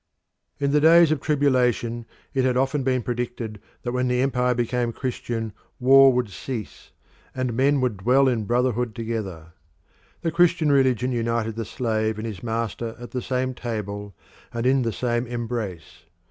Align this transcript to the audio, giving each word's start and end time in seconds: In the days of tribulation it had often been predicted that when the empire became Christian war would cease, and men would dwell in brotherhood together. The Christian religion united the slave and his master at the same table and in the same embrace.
In 0.57 0.71
the 0.71 0.81
days 0.81 1.11
of 1.11 1.21
tribulation 1.21 2.07
it 2.33 2.43
had 2.43 2.57
often 2.57 2.81
been 2.81 3.03
predicted 3.03 3.61
that 3.83 3.91
when 3.91 4.07
the 4.07 4.19
empire 4.21 4.55
became 4.55 4.91
Christian 4.91 5.53
war 5.79 6.11
would 6.11 6.31
cease, 6.31 6.89
and 7.35 7.53
men 7.53 7.81
would 7.81 7.97
dwell 7.97 8.27
in 8.27 8.45
brotherhood 8.45 8.95
together. 8.95 9.53
The 10.21 10.31
Christian 10.31 10.71
religion 10.71 11.11
united 11.11 11.55
the 11.55 11.65
slave 11.65 12.17
and 12.17 12.25
his 12.25 12.41
master 12.41 12.95
at 12.97 13.11
the 13.11 13.21
same 13.21 13.53
table 13.53 14.15
and 14.51 14.65
in 14.65 14.81
the 14.81 14.91
same 14.91 15.27
embrace. 15.27 16.01